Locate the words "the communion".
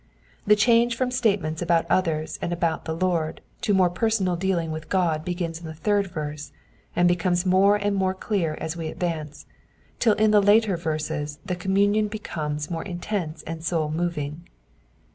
11.45-12.07